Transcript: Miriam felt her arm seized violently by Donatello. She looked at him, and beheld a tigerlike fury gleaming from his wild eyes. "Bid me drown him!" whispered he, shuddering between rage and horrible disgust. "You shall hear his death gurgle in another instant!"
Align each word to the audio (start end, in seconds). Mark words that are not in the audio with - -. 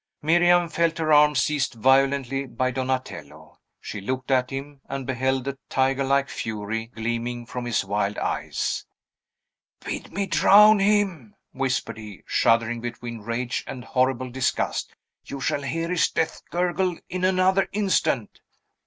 Miriam 0.23 0.67
felt 0.67 0.97
her 0.97 1.13
arm 1.13 1.35
seized 1.35 1.75
violently 1.75 2.47
by 2.47 2.71
Donatello. 2.71 3.59
She 3.79 4.01
looked 4.01 4.31
at 4.31 4.49
him, 4.49 4.81
and 4.89 5.05
beheld 5.05 5.47
a 5.47 5.59
tigerlike 5.69 6.27
fury 6.27 6.87
gleaming 6.87 7.45
from 7.45 7.65
his 7.65 7.85
wild 7.85 8.17
eyes. 8.17 8.83
"Bid 9.85 10.11
me 10.11 10.25
drown 10.25 10.79
him!" 10.79 11.35
whispered 11.51 11.99
he, 11.99 12.23
shuddering 12.25 12.81
between 12.81 13.19
rage 13.21 13.63
and 13.67 13.85
horrible 13.85 14.31
disgust. 14.31 14.95
"You 15.23 15.39
shall 15.39 15.61
hear 15.61 15.89
his 15.89 16.09
death 16.09 16.41
gurgle 16.49 16.97
in 17.07 17.23
another 17.23 17.69
instant!" 17.71 18.39